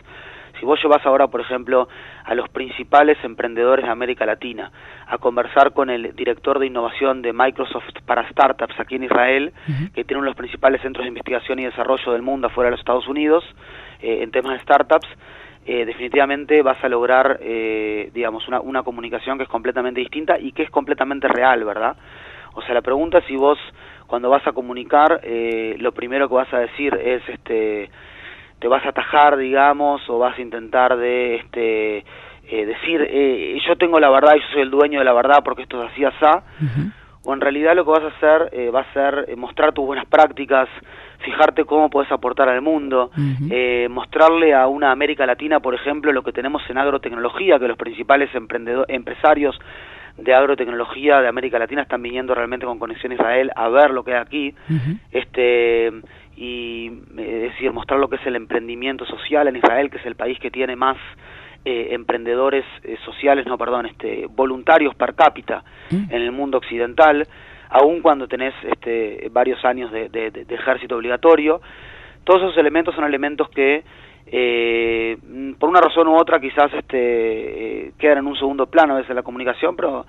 si 0.59 0.67
vos 0.67 0.81
llevas 0.83 1.05
ahora, 1.07 1.29
por 1.29 1.41
ejemplo, 1.41 1.89
a 2.25 2.35
los 2.35 2.49
principales 2.49 3.17
emprendedores 3.23 3.85
de 3.85 3.91
América 3.91 4.27
Latina 4.27 4.73
a 5.07 5.19
conversar 5.19 5.73
con 5.73 5.89
el 5.89 6.15
director 6.17 6.59
de 6.59 6.67
innovación 6.67 7.23
de 7.23 7.33
Microsoft 7.33 7.85
para 8.07 8.29
startups 8.29 8.79
aquí 8.81 8.97
en 8.97 9.05
Israel, 9.05 9.53
que 9.95 10.05
tiene 10.05 10.19
uno 10.19 10.25
de 10.25 10.31
los 10.31 10.37
principales 10.37 10.83
centros 10.83 11.05
de 11.05 11.09
investigación 11.09 11.59
y 11.61 11.65
desarrollo 11.65 12.13
del 12.13 12.23
mundo 12.23 12.49
afuera 12.49 12.69
de 12.69 12.71
los 12.73 12.81
Estados 12.81 13.07
Unidos, 13.07 13.45
eh, 14.01 14.23
en 14.23 14.31
temas 14.31 14.55
de 14.55 14.61
startups, 14.61 15.09
eh, 15.65 15.85
definitivamente 15.85 16.63
vas 16.63 16.83
a 16.83 16.89
lograr, 16.89 17.39
eh, 17.41 18.11
digamos, 18.15 18.49
una, 18.49 18.61
una 18.61 18.83
comunicación 18.83 19.39
que 19.39 19.45
es 19.45 19.51
completamente 19.51 20.01
distinta 20.01 20.39
y 20.39 20.53
que 20.53 20.63
es 20.63 20.71
completamente 20.71 21.29
real, 21.29 21.63
¿verdad? 21.65 21.97
O 22.59 22.63
sea, 22.63 22.75
la 22.75 22.83
pregunta 22.83 23.19
es 23.19 23.25
si 23.27 23.37
vos, 23.37 23.59
cuando 24.07 24.29
vas 24.29 24.47
a 24.47 24.53
comunicar, 24.53 25.21
eh, 25.23 25.77
lo 25.79 25.93
primero 25.93 26.29
que 26.29 26.35
vas 26.35 26.53
a 26.53 26.59
decir 26.59 26.95
es, 26.95 27.23
este, 27.29 27.91
te 28.59 28.69
vas 28.69 28.85
a 28.85 28.89
atajar, 28.89 29.37
digamos, 29.37 30.03
o 30.11 30.19
vas 30.19 30.37
a 30.37 30.43
intentar 30.43 30.97
de, 30.97 31.37
este, 31.37 32.05
decir, 32.51 33.61
yo 33.67 33.77
tengo 33.77 34.01
la 34.01 34.11
verdad 34.11 34.35
y 34.35 34.41
yo 34.41 34.47
soy 34.53 34.63
el 34.63 34.71
dueño 34.71 34.99
de 34.99 35.05
la 35.05 35.13
verdad 35.13 35.43
porque 35.45 35.63
esto 35.63 35.83
es 35.85 35.93
así, 35.93 36.05
así, 36.05 36.25
o 37.25 37.35
en 37.35 37.41
realidad 37.41 37.77
lo 37.77 37.85
que 37.85 37.91
vas 37.91 38.03
a 38.03 38.17
hacer 38.17 38.75
va 38.75 38.81
a 38.81 38.93
ser 38.93 39.37
mostrar 39.37 39.73
tus 39.73 39.85
buenas 39.85 40.07
prácticas, 40.07 40.69
fijarte 41.21 41.65
cómo 41.65 41.91
puedes 41.91 42.11
aportar 42.13 42.49
al 42.49 42.63
mundo, 42.63 43.11
eh, 43.51 43.89
mostrarle 43.91 44.55
a 44.55 44.67
una 44.67 44.91
América 44.91 45.27
Latina, 45.27 45.61
por 45.61 45.75
ejemplo, 45.75 46.13
lo 46.13 46.23
que 46.23 46.33
tenemos 46.33 46.63
en 46.69 46.79
agrotecnología, 46.79 47.59
que 47.59 47.69
los 47.69 47.77
principales 47.77 48.31
empresarios 48.89 49.59
de 50.19 50.35
agrotecnología 50.35 51.21
de 51.21 51.29
América 51.29 51.59
Latina 51.59 51.83
están 51.83 52.03
viniendo 52.03 52.35
realmente 52.35 52.67
con 52.67 52.79
Conexión 52.79 53.13
Israel 53.13 53.51
a 53.55 53.69
ver 53.69 53.91
lo 53.91 54.05
que 54.05 54.15
hay 54.15 54.21
aquí, 54.21 54.55
este 55.13 55.93
y 56.37 56.91
decir, 57.15 57.73
mostrar 57.73 57.99
lo 57.99 58.09
que 58.09 58.17
es 58.17 58.27
el 58.27 58.37
emprendimiento 58.37 59.05
social 59.07 59.49
en 59.49 59.57
Israel, 59.57 59.91
que 59.91 59.99
es 59.99 60.07
el 60.07 60.15
país 60.15 60.39
que 60.39 60.53
tiene 60.53 60.77
más 60.77 60.97
eh, 61.65 61.89
emprendedores 61.91 62.65
eh, 62.85 62.97
sociales, 63.05 63.45
no, 63.47 63.59
perdón, 63.59 63.87
este, 63.87 64.27
voluntarios 64.27 64.95
per 64.95 65.15
cápita 65.15 65.65
mm. 65.91 66.15
en 66.15 66.23
el 66.23 66.31
mundo 66.31 66.59
occidental, 66.59 67.27
aun 67.71 68.01
cuando 68.01 68.29
tenés 68.29 68.55
este, 68.63 69.29
varios 69.33 69.65
años 69.65 69.91
de, 69.91 70.09
de, 70.09 70.55
ejército 70.55 70.97
obligatorio. 70.97 71.61
Todos 72.23 72.43
esos 72.43 72.59
elementos 72.59 72.95
son 72.95 73.05
elementos 73.05 73.49
que, 73.51 73.83
eh, 74.31 75.17
por 75.59 75.69
una 75.69 75.81
razón 75.81 76.09
u 76.09 76.17
otra, 76.17 76.41
quizás 76.41 76.73
este, 76.75 77.93
quedan 77.99 78.19
en 78.19 78.27
un 78.27 78.37
segundo 78.37 78.67
plano 78.67 78.95
a 78.95 78.99
veces 78.99 79.15
la 79.15 79.23
comunicación, 79.23 79.77
pero 79.77 80.07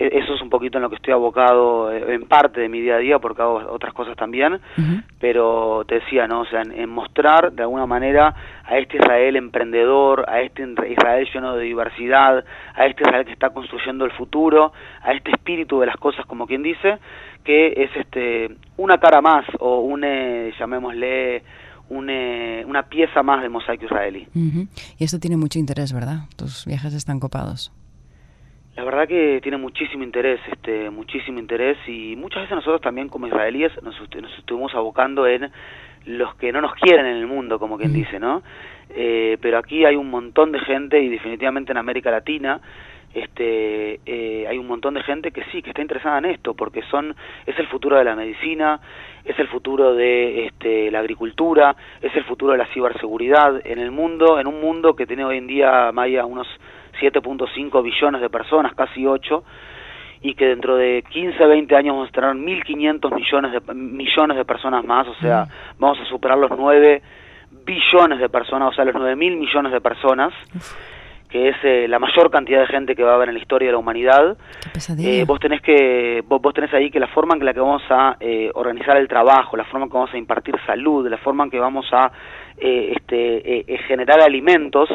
e, 0.00 0.18
eso 0.18 0.34
es 0.34 0.40
un 0.40 0.48
poquito 0.48 0.78
en 0.78 0.82
lo 0.82 0.88
que 0.88 0.96
estoy 0.96 1.12
abocado 1.12 1.92
eh, 1.92 2.14
en 2.14 2.26
parte 2.26 2.60
de 2.60 2.68
mi 2.68 2.80
día 2.80 2.96
a 2.96 2.98
día 2.98 3.18
porque 3.18 3.42
hago 3.42 3.56
otras 3.70 3.92
cosas 3.92 4.16
también. 4.16 4.60
Pero 5.20 5.84
te 5.86 5.96
decía 5.96 6.26
no 6.26 6.40
o 6.40 6.46
sea 6.46 6.62
en, 6.62 6.88
mostrar 6.88 7.52
de 7.52 7.62
alguna 7.62 7.86
manera 7.86 8.34
a 8.64 8.78
este 8.78 8.96
Israel 8.96 9.36
emprendedor 9.36 10.24
a 10.28 10.40
este 10.40 10.66
Israel 10.88 11.28
lleno 11.32 11.56
de 11.56 11.64
diversidad 11.64 12.42
a 12.74 12.86
este 12.86 13.02
Israel 13.02 13.26
que 13.26 13.32
está 13.32 13.50
construyendo 13.50 14.06
el 14.06 14.12
futuro 14.12 14.72
a 15.02 15.12
este 15.12 15.30
espíritu 15.32 15.80
de 15.80 15.86
las 15.86 15.96
cosas 15.96 16.24
como 16.24 16.46
quien 16.46 16.62
dice 16.62 16.98
que 17.44 17.74
es 17.76 17.90
este 17.96 18.48
una 18.78 18.98
cara 18.98 19.20
más 19.20 19.44
o 19.58 19.80
un 19.80 20.04
eh, 20.04 20.52
llamémosle 20.58 21.42
eh, 22.08 22.64
una 22.66 22.84
pieza 22.84 23.22
más 23.22 23.42
del 23.42 23.50
mosaico 23.50 23.84
israelí. 23.84 24.26
Y 24.98 25.04
esto 25.04 25.18
tiene 25.18 25.36
mucho 25.36 25.58
interés 25.58 25.92
verdad 25.92 26.20
tus 26.36 26.64
viajes 26.66 26.94
están 26.94 27.20
copados. 27.20 27.72
La 28.76 28.84
verdad 28.84 29.08
que 29.08 29.40
tiene 29.42 29.58
muchísimo 29.58 30.04
interés, 30.04 30.40
este, 30.50 30.88
muchísimo 30.90 31.38
interés 31.38 31.76
y 31.86 32.14
muchas 32.16 32.42
veces 32.42 32.56
nosotros 32.56 32.80
también 32.80 33.08
como 33.08 33.26
israelíes 33.26 33.72
nos, 33.82 33.94
nos 34.00 34.38
estuvimos 34.38 34.74
abocando 34.74 35.26
en 35.26 35.50
los 36.06 36.34
que 36.36 36.52
no 36.52 36.60
nos 36.60 36.72
quieren 36.74 37.04
en 37.04 37.16
el 37.16 37.26
mundo, 37.26 37.58
como 37.58 37.76
quien 37.76 37.92
dice, 37.92 38.18
¿no? 38.18 38.42
Eh, 38.88 39.38
pero 39.40 39.58
aquí 39.58 39.84
hay 39.84 39.96
un 39.96 40.08
montón 40.08 40.52
de 40.52 40.60
gente 40.60 41.00
y 41.00 41.08
definitivamente 41.08 41.72
en 41.72 41.78
América 41.78 42.10
Latina 42.10 42.60
este 43.14 44.00
eh, 44.06 44.46
hay 44.48 44.58
un 44.58 44.66
montón 44.66 44.94
de 44.94 45.02
gente 45.02 45.32
que 45.32 45.44
sí 45.52 45.62
que 45.62 45.70
está 45.70 45.82
interesada 45.82 46.18
en 46.18 46.26
esto 46.26 46.54
porque 46.54 46.82
son 46.90 47.16
es 47.44 47.58
el 47.58 47.66
futuro 47.66 47.96
de 47.96 48.04
la 48.04 48.14
medicina 48.14 48.80
es 49.24 49.38
el 49.38 49.48
futuro 49.48 49.94
de 49.94 50.46
este, 50.46 50.90
la 50.90 51.00
agricultura 51.00 51.74
es 52.00 52.14
el 52.14 52.24
futuro 52.24 52.52
de 52.52 52.58
la 52.58 52.66
ciberseguridad 52.66 53.60
en 53.66 53.78
el 53.78 53.90
mundo 53.90 54.38
en 54.38 54.46
un 54.46 54.60
mundo 54.60 54.94
que 54.94 55.06
tiene 55.06 55.24
hoy 55.24 55.38
en 55.38 55.46
día 55.48 55.90
Maya 55.92 56.24
unos 56.24 56.46
7.5 57.00 57.82
billones 57.82 58.20
de 58.20 58.30
personas, 58.30 58.74
casi 58.74 59.06
8, 59.06 59.44
y 60.22 60.34
que 60.34 60.46
dentro 60.46 60.76
de 60.76 61.02
15, 61.08 61.44
20 61.44 61.76
años 61.76 61.94
vamos 61.94 62.08
a 62.08 62.12
tener 62.12 62.30
1.500 62.30 63.14
millones 63.14 63.52
de, 63.52 63.74
millones 63.74 64.36
de 64.36 64.44
personas 64.44 64.84
más, 64.84 65.08
o 65.08 65.14
sea, 65.14 65.44
mm. 65.44 65.48
vamos 65.78 65.98
a 66.00 66.04
superar 66.04 66.38
los 66.38 66.50
9 66.50 67.02
billones 67.64 68.18
de 68.18 68.28
personas, 68.28 68.70
o 68.70 68.72
sea, 68.72 68.84
los 68.84 68.94
9.000 68.94 69.16
millones 69.16 69.72
de 69.72 69.80
personas. 69.80 70.34
Que 71.30 71.48
es 71.48 71.56
eh, 71.62 71.86
la 71.88 71.98
mayor 71.98 72.30
cantidad 72.30 72.60
de 72.60 72.66
gente 72.66 72.96
que 72.96 73.04
va 73.04 73.12
a 73.12 73.14
haber 73.14 73.28
en 73.28 73.34
la 73.34 73.40
historia 73.40 73.68
de 73.68 73.72
la 73.72 73.78
humanidad. 73.78 74.36
Eh, 74.98 75.24
vos 75.24 75.38
tenés 75.38 75.62
que 75.62 76.22
vos, 76.26 76.52
tenés 76.52 76.74
ahí 76.74 76.90
que 76.90 76.98
la 76.98 77.06
forma 77.06 77.34
en 77.36 77.44
la 77.44 77.54
que 77.54 77.60
vamos 77.60 77.82
a 77.88 78.16
eh, 78.18 78.50
organizar 78.54 78.96
el 78.96 79.06
trabajo, 79.06 79.56
la 79.56 79.64
forma 79.64 79.86
en 79.86 79.90
que 79.90 79.96
vamos 79.96 80.12
a 80.12 80.18
impartir 80.18 80.56
salud, 80.66 81.08
la 81.08 81.18
forma 81.18 81.44
en 81.44 81.50
que 81.50 81.60
vamos 81.60 81.86
a 81.92 82.10
eh, 82.62 82.92
este, 82.94 83.36
eh, 83.38 83.64
eh, 83.66 83.78
generar 83.88 84.20
alimentos 84.20 84.88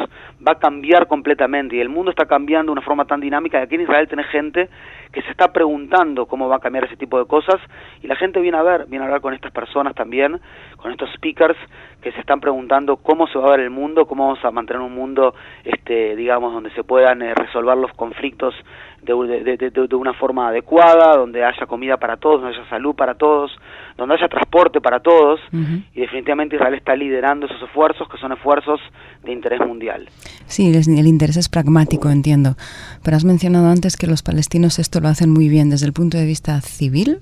va 0.46 0.52
a 0.52 0.58
cambiar 0.58 1.08
completamente. 1.08 1.74
Y 1.74 1.80
el 1.80 1.88
mundo 1.88 2.10
está 2.10 2.26
cambiando 2.26 2.70
de 2.70 2.78
una 2.78 2.86
forma 2.86 3.06
tan 3.06 3.20
dinámica 3.20 3.58
que 3.58 3.64
aquí 3.64 3.74
en 3.74 3.80
Israel 3.80 4.06
tenés 4.06 4.26
gente 4.28 4.68
que 5.12 5.22
se 5.22 5.30
está 5.30 5.52
preguntando 5.52 6.26
cómo 6.26 6.48
va 6.48 6.56
a 6.56 6.60
cambiar 6.60 6.84
ese 6.84 6.96
tipo 6.96 7.18
de 7.18 7.26
cosas. 7.26 7.56
Y 8.02 8.06
la 8.06 8.14
gente 8.14 8.40
viene 8.40 8.56
a 8.56 8.62
ver, 8.62 8.86
viene 8.86 9.04
a 9.04 9.08
hablar 9.08 9.20
con 9.20 9.34
estas 9.34 9.50
personas 9.50 9.94
también, 9.94 10.40
con 10.76 10.92
estos 10.92 11.10
speakers 11.14 11.56
que 12.00 12.12
se 12.12 12.20
están 12.20 12.40
preguntando 12.40 12.98
cómo 12.98 13.26
se 13.26 13.38
va 13.38 13.48
a 13.48 13.50
ver 13.52 13.60
el 13.60 13.70
mundo, 13.70 14.06
cómo 14.06 14.26
vamos 14.26 14.44
a 14.44 14.50
mantener 14.52 14.82
un 14.82 14.94
mundo, 14.94 15.34
este, 15.64 16.14
digamos, 16.14 16.52
donde 16.52 16.70
se 16.70 16.84
puedan 16.84 17.20
resolver 17.34 17.76
los 17.76 17.92
conflictos 17.94 18.54
de, 19.02 19.70
de, 19.70 19.96
una 19.96 20.12
forma 20.14 20.48
adecuada, 20.48 21.16
donde 21.16 21.44
haya 21.44 21.66
comida 21.66 21.96
para 21.96 22.16
todos, 22.16 22.42
donde 22.42 22.56
haya 22.56 22.68
salud 22.68 22.94
para 22.94 23.14
todos, 23.14 23.56
donde 23.96 24.14
haya 24.14 24.28
transporte 24.28 24.80
para 24.80 25.00
todos, 25.00 25.40
y 25.52 26.00
definitivamente 26.00 26.56
Israel 26.56 26.74
está 26.74 26.96
liderando 26.96 27.46
esos 27.56 27.68
esfuerzos 27.68 28.08
que 28.08 28.18
son 28.18 28.32
esfuerzos 28.32 28.80
de 29.24 29.32
interés 29.32 29.60
mundial. 29.60 30.08
Sí, 30.46 30.72
el 30.72 31.06
interés 31.06 31.36
es 31.36 31.48
pragmático, 31.48 32.10
entiendo, 32.10 32.56
pero 33.04 33.16
has 33.16 33.24
mencionado 33.24 33.68
antes 33.68 33.96
que 33.96 34.06
los 34.06 34.22
palestinos 34.22 34.78
esto 34.78 35.00
lo 35.00 35.08
hacen 35.08 35.30
muy 35.30 35.48
bien 35.48 35.70
desde 35.70 35.86
el 35.86 35.92
punto 35.92 36.16
de 36.16 36.26
vista 36.26 36.60
civil. 36.60 37.20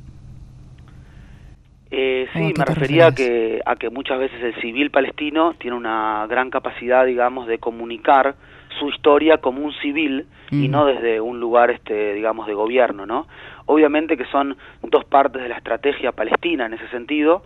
Eh, 1.90 2.26
sí, 2.32 2.52
me 2.58 2.64
refería 2.64 3.08
a 3.08 3.14
que, 3.14 3.60
a 3.64 3.76
que 3.76 3.88
muchas 3.88 4.18
veces 4.18 4.42
el 4.42 4.60
civil 4.60 4.90
palestino 4.90 5.54
tiene 5.54 5.76
una 5.76 6.26
gran 6.28 6.50
capacidad, 6.50 7.06
digamos, 7.06 7.46
de 7.46 7.58
comunicar 7.58 8.34
su 8.80 8.88
historia 8.88 9.38
como 9.38 9.64
un 9.64 9.72
civil 9.74 10.26
y 10.50 10.68
no 10.68 10.86
desde 10.86 11.20
un 11.20 11.40
lugar, 11.40 11.70
este, 11.70 12.14
digamos, 12.14 12.46
de 12.46 12.54
gobierno, 12.54 13.06
¿no? 13.06 13.26
Obviamente 13.66 14.16
que 14.16 14.24
son 14.26 14.56
dos 14.82 15.04
partes 15.04 15.42
de 15.42 15.48
la 15.48 15.56
estrategia 15.56 16.12
palestina 16.12 16.66
en 16.66 16.74
ese 16.74 16.88
sentido, 16.88 17.42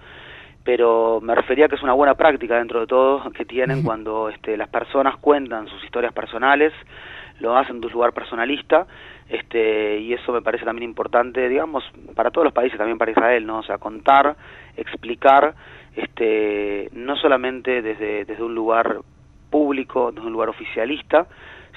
pero 0.68 1.18
me 1.22 1.34
refería 1.34 1.66
que 1.66 1.76
es 1.76 1.82
una 1.82 1.94
buena 1.94 2.12
práctica 2.12 2.58
dentro 2.58 2.80
de 2.80 2.86
todo 2.86 3.30
que 3.30 3.46
tienen 3.46 3.82
cuando 3.82 4.28
este, 4.28 4.54
las 4.54 4.68
personas 4.68 5.16
cuentan 5.16 5.66
sus 5.66 5.82
historias 5.82 6.12
personales, 6.12 6.74
lo 7.40 7.56
hacen 7.56 7.80
de 7.80 7.86
un 7.86 7.92
lugar 7.94 8.12
personalista, 8.12 8.86
este, 9.30 9.98
y 9.98 10.12
eso 10.12 10.30
me 10.30 10.42
parece 10.42 10.66
también 10.66 10.90
importante, 10.90 11.48
digamos, 11.48 11.84
para 12.14 12.30
todos 12.30 12.44
los 12.44 12.52
países, 12.52 12.76
también 12.76 12.98
para 12.98 13.12
Israel, 13.12 13.46
¿no? 13.46 13.60
O 13.60 13.62
sea, 13.62 13.78
contar, 13.78 14.36
explicar, 14.76 15.54
este, 15.96 16.90
no 16.92 17.16
solamente 17.16 17.80
desde, 17.80 18.26
desde 18.26 18.42
un 18.42 18.54
lugar 18.54 18.98
público, 19.48 20.12
desde 20.12 20.26
un 20.26 20.34
lugar 20.34 20.50
oficialista, 20.50 21.28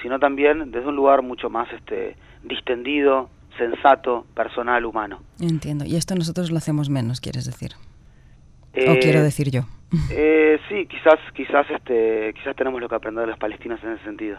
sino 0.02 0.18
también 0.18 0.70
desde 0.70 0.86
un 0.86 0.96
lugar 0.96 1.22
mucho 1.22 1.48
más 1.48 1.72
este, 1.72 2.14
distendido, 2.42 3.30
sensato, 3.56 4.26
personal, 4.34 4.84
humano. 4.84 5.20
Entiendo. 5.40 5.86
Y 5.86 5.96
esto 5.96 6.14
nosotros 6.14 6.50
lo 6.50 6.58
hacemos 6.58 6.90
menos, 6.90 7.22
quieres 7.22 7.46
decir. 7.46 7.70
O 8.74 8.98
quiero 9.00 9.20
eh, 9.20 9.22
decir 9.22 9.50
yo. 9.50 9.62
Eh, 10.10 10.58
sí, 10.68 10.86
quizás, 10.86 11.18
quizás, 11.34 11.66
este, 11.70 12.32
quizás 12.34 12.56
tenemos 12.56 12.80
lo 12.80 12.88
que 12.88 12.94
aprender 12.94 13.22
de 13.22 13.30
los 13.30 13.38
palestinos 13.38 13.82
en 13.84 13.92
ese 13.92 14.04
sentido. 14.04 14.38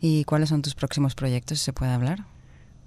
¿Y 0.00 0.24
cuáles 0.24 0.48
son 0.48 0.62
tus 0.62 0.74
próximos 0.74 1.14
proyectos, 1.14 1.58
si 1.58 1.66
se 1.66 1.72
puede 1.72 1.92
hablar? 1.92 2.18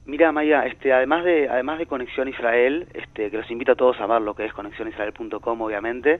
Mira, 0.05 0.31
Maya, 0.31 0.65
este, 0.65 0.91
además 0.91 1.23
de 1.23 1.47
además 1.47 1.77
de 1.77 1.85
Conexión 1.85 2.27
Israel, 2.27 2.87
este, 2.93 3.29
que 3.29 3.37
los 3.37 3.49
invito 3.51 3.73
a 3.73 3.75
todos 3.75 3.99
a 4.01 4.07
ver 4.07 4.21
lo 4.21 4.33
que 4.33 4.45
es 4.45 4.53
conexiónisrael.com, 4.53 5.61
obviamente, 5.61 6.19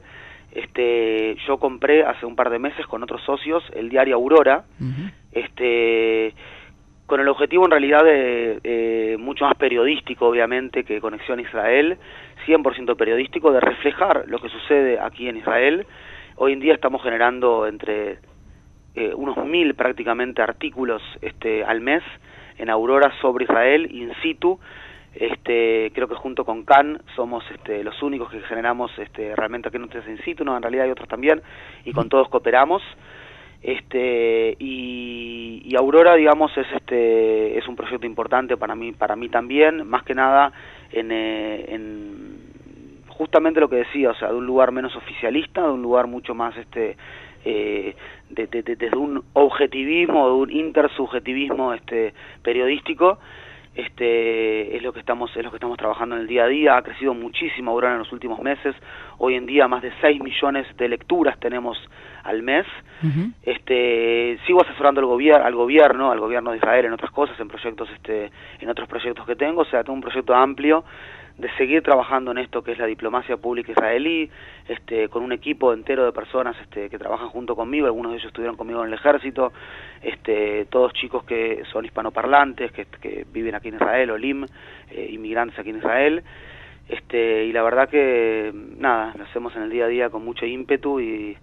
este, 0.52 1.36
yo 1.46 1.58
compré 1.58 2.04
hace 2.04 2.24
un 2.24 2.36
par 2.36 2.50
de 2.50 2.58
meses 2.58 2.86
con 2.86 3.02
otros 3.02 3.22
socios 3.22 3.64
el 3.74 3.88
diario 3.88 4.14
Aurora, 4.14 4.64
este, 5.32 6.34
con 7.06 7.20
el 7.20 7.28
objetivo 7.28 7.64
en 7.64 7.70
realidad 7.72 8.04
de, 8.04 9.16
mucho 9.18 9.44
más 9.44 9.56
periodístico, 9.56 10.28
obviamente, 10.28 10.84
que 10.84 11.00
Conexión 11.00 11.40
Israel, 11.40 11.98
100% 12.46 12.96
periodístico, 12.96 13.52
de 13.52 13.60
reflejar 13.60 14.24
lo 14.26 14.38
que 14.38 14.48
sucede 14.48 14.98
aquí 15.00 15.28
en 15.28 15.36
Israel. 15.36 15.86
Hoy 16.36 16.52
en 16.52 16.60
día 16.60 16.74
estamos 16.74 17.02
generando 17.02 17.66
entre 17.66 18.18
eh, 18.94 19.12
unos 19.14 19.36
mil 19.46 19.74
prácticamente 19.74 20.42
artículos 20.42 21.02
este, 21.20 21.64
al 21.64 21.80
mes 21.80 22.02
en 22.58 22.70
Aurora 22.70 23.12
sobre 23.20 23.44
Israel 23.44 23.88
in 23.90 24.12
situ. 24.22 24.58
Este, 25.14 25.92
creo 25.94 26.08
que 26.08 26.14
junto 26.14 26.44
con 26.44 26.64
CAN 26.64 27.02
somos 27.16 27.44
este, 27.50 27.84
los 27.84 28.02
únicos 28.02 28.30
que 28.30 28.40
generamos 28.40 28.90
este, 28.98 29.36
realmente 29.36 29.68
aquí 29.68 29.78
noticias 29.78 30.08
in 30.08 30.18
situ, 30.24 30.44
no, 30.44 30.56
en 30.56 30.62
realidad 30.62 30.86
hay 30.86 30.90
otros 30.90 31.08
también, 31.08 31.42
y 31.84 31.92
con 31.92 32.08
todos 32.08 32.28
cooperamos. 32.28 32.82
Este, 33.62 34.56
y, 34.58 35.62
y, 35.64 35.76
Aurora, 35.76 36.16
digamos, 36.16 36.50
es, 36.56 36.66
este, 36.74 37.56
es 37.56 37.68
un 37.68 37.76
proyecto 37.76 38.06
importante 38.06 38.56
para 38.56 38.74
mí, 38.74 38.92
para 38.92 39.14
mí 39.14 39.28
también, 39.28 39.86
más 39.86 40.02
que 40.02 40.14
nada 40.14 40.52
en, 40.90 41.12
eh, 41.12 41.66
en 41.68 42.31
justamente 43.12 43.60
lo 43.60 43.68
que 43.68 43.76
decía, 43.76 44.10
o 44.10 44.14
sea, 44.14 44.28
de 44.28 44.34
un 44.34 44.46
lugar 44.46 44.72
menos 44.72 44.94
oficialista, 44.96 45.62
de 45.62 45.70
un 45.70 45.82
lugar 45.82 46.06
mucho 46.06 46.34
más 46.34 46.56
este, 46.56 46.96
eh, 47.44 47.94
de, 48.30 48.46
desde 48.46 48.96
un 48.96 49.22
objetivismo, 49.32 50.26
de 50.26 50.34
un 50.34 50.50
intersubjetivismo 50.50 51.72
este, 51.74 52.14
periodístico, 52.42 53.18
este 53.74 54.76
es 54.76 54.82
lo 54.82 54.92
que 54.92 55.00
estamos 55.00 55.34
es 55.34 55.42
lo 55.42 55.50
que 55.50 55.56
estamos 55.56 55.78
trabajando 55.78 56.14
en 56.14 56.22
el 56.22 56.26
día 56.26 56.44
a 56.44 56.48
día. 56.48 56.76
Ha 56.76 56.82
crecido 56.82 57.14
muchísimo 57.14 57.70
ahora 57.70 57.92
en 57.92 58.00
los 58.00 58.12
últimos 58.12 58.38
meses. 58.40 58.76
Hoy 59.16 59.34
en 59.34 59.46
día 59.46 59.66
más 59.66 59.80
de 59.80 59.90
6 60.02 60.20
millones 60.20 60.66
de 60.76 60.88
lecturas 60.88 61.40
tenemos 61.40 61.78
al 62.22 62.42
mes. 62.42 62.66
Este 63.42 64.38
sigo 64.46 64.62
asesorando 64.62 65.00
al 65.00 65.06
gobierno 65.06 65.44
al 65.44 65.54
gobierno 65.54 66.12
al 66.12 66.20
gobierno 66.20 66.50
de 66.50 66.58
Israel 66.58 66.84
en 66.84 66.92
otras 66.92 67.10
cosas 67.10 67.40
en 67.40 67.48
proyectos 67.48 67.88
este 67.94 68.30
en 68.60 68.68
otros 68.68 68.86
proyectos 68.88 69.26
que 69.26 69.36
tengo. 69.36 69.62
O 69.62 69.64
sea 69.64 69.82
tengo 69.82 69.94
un 69.94 70.02
proyecto 70.02 70.34
amplio 70.34 70.84
de 71.38 71.50
seguir 71.56 71.82
trabajando 71.82 72.30
en 72.30 72.38
esto 72.38 72.62
que 72.62 72.72
es 72.72 72.78
la 72.78 72.86
diplomacia 72.86 73.36
pública 73.36 73.72
israelí, 73.72 74.30
este, 74.68 75.08
con 75.08 75.22
un 75.22 75.32
equipo 75.32 75.72
entero 75.72 76.04
de 76.04 76.12
personas 76.12 76.56
este, 76.60 76.88
que 76.88 76.98
trabajan 76.98 77.28
junto 77.28 77.56
conmigo, 77.56 77.86
algunos 77.86 78.12
de 78.12 78.18
ellos 78.18 78.28
estuvieron 78.28 78.56
conmigo 78.56 78.80
en 78.82 78.88
el 78.88 78.94
ejército, 78.94 79.52
este, 80.02 80.66
todos 80.66 80.92
chicos 80.92 81.24
que 81.24 81.62
son 81.72 81.84
hispanoparlantes, 81.84 82.70
que, 82.72 82.86
que 83.00 83.26
viven 83.32 83.54
aquí 83.54 83.68
en 83.68 83.76
Israel, 83.76 84.10
o 84.10 84.18
LIM, 84.18 84.44
eh, 84.90 85.08
inmigrantes 85.10 85.58
aquí 85.58 85.70
en 85.70 85.78
Israel, 85.78 86.22
Este, 86.88 87.44
y 87.46 87.52
la 87.52 87.62
verdad 87.62 87.88
que, 87.88 88.52
nada, 88.78 89.14
lo 89.16 89.24
hacemos 89.24 89.54
en 89.56 89.62
el 89.62 89.70
día 89.70 89.84
a 89.84 89.88
día 89.88 90.10
con 90.10 90.24
mucho 90.24 90.44
ímpetu 90.44 91.00
y 91.00 91.36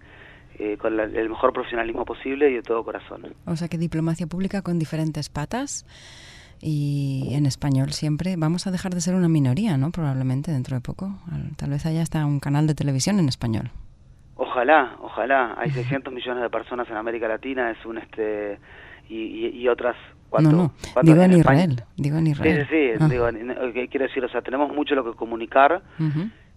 eh, 0.60 0.78
con 0.78 1.00
el 1.00 1.30
mejor 1.30 1.54
profesionalismo 1.54 2.04
posible 2.06 2.50
y 2.52 2.56
de 2.56 2.62
todo 2.62 2.84
corazón. 2.84 3.34
O 3.46 3.56
sea 3.56 3.68
que 3.68 3.78
diplomacia 3.78 4.28
pública 4.28 4.62
con 4.62 4.78
diferentes 4.78 5.30
patas 5.30 5.86
y 6.62 7.30
en 7.34 7.46
español 7.46 7.92
siempre. 7.92 8.36
Vamos 8.38 8.68
a 8.68 8.72
dejar 8.72 8.94
de 8.94 9.02
ser 9.02 9.16
una 9.16 9.30
minoría, 9.30 9.78
¿no? 9.78 9.92
Probablemente 9.92 10.52
dentro 10.52 10.76
de 10.76 10.82
poco. 10.82 11.20
Tal 11.58 11.70
vez 11.70 11.86
haya 11.86 12.02
hasta 12.02 12.26
un 12.26 12.40
canal 12.40 12.68
de 12.68 12.76
televisión 12.76 13.20
en 13.20 13.30
español. 13.30 13.72
Ojalá, 14.36 14.96
ojalá. 15.02 15.56
Hay 15.58 15.72
600 15.72 16.14
millones 16.14 16.44
de 16.44 16.50
personas 16.50 16.90
en 16.90 16.98
América 16.98 17.28
Latina, 17.28 17.72
es 17.72 17.86
un 17.86 17.98
este 17.98 18.60
y, 19.10 19.48
y, 19.48 19.68
otras 19.68 19.96
no, 20.40 20.52
no, 20.52 20.74
digo 21.02 21.22
en, 21.24 21.32
Israel, 21.34 21.84
digo 21.98 22.18
en 22.18 22.28
Israel. 22.28 22.68
Sí, 22.70 22.76
sí, 22.76 22.98
sí, 22.98 23.04
ah. 23.04 23.08
digo, 23.08 23.28
quiero 23.90 24.06
decir, 24.06 24.24
o 24.24 24.30
sea, 24.30 24.42
tenemos 24.42 24.74
mucho 24.74 24.94
lo 24.96 25.04
que 25.04 25.18
comunicar, 25.18 25.82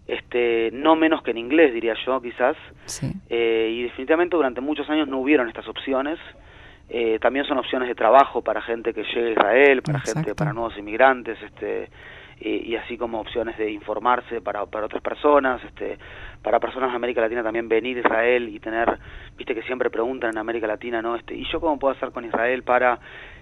este, 0.06 0.70
no 0.72 0.94
menos 0.94 1.22
que 1.22 1.30
en 1.30 1.38
inglés, 1.38 1.72
diría 1.72 1.94
yo, 2.04 2.20
quizás, 2.20 2.56
sí. 2.84 3.12
eh, 3.30 3.70
y 3.72 3.82
definitivamente 3.84 4.36
durante 4.36 4.60
muchos 4.60 4.88
años 4.90 5.08
no 5.08 5.18
hubieron 5.18 5.48
estas 5.48 5.66
opciones, 5.68 6.18
eh, 6.88 7.18
también 7.20 7.44
son 7.46 7.58
opciones 7.58 7.88
de 7.88 7.94
trabajo 7.94 8.42
para 8.42 8.60
gente 8.62 8.92
que 8.92 9.04
llegue 9.04 9.28
a 9.28 9.32
Israel, 9.32 9.82
para 9.82 10.00
gente, 10.00 10.34
para 10.34 10.52
nuevos 10.52 10.76
inmigrantes, 10.76 11.38
este, 11.42 11.88
y, 12.44 12.74
así 12.76 12.98
como 12.98 13.20
opciones 13.20 13.56
de 13.56 13.70
informarse 13.70 14.40
para, 14.40 14.66
para 14.66 14.86
otras 14.86 15.02
personas, 15.02 15.62
este, 15.64 15.98
para 16.42 16.58
personas 16.58 16.90
de 16.90 16.96
América 16.96 17.20
Latina 17.20 17.42
también 17.42 17.68
venir 17.68 17.98
a 17.98 18.00
Israel 18.00 18.48
y 18.48 18.58
tener, 18.58 18.98
viste 19.36 19.54
que 19.54 19.62
siempre 19.62 19.90
preguntan 19.90 20.30
en 20.30 20.38
América 20.38 20.66
Latina, 20.66 21.00
¿no? 21.00 21.14
Este, 21.14 21.34
¿Y 21.34 21.44
yo 21.52 21.60
cómo 21.60 21.78
puedo 21.78 21.94
hacer 21.94 22.10
con 22.10 22.24
Israel 22.24 22.64
para 22.64 22.98